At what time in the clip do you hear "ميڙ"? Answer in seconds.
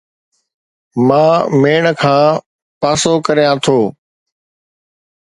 1.61-1.83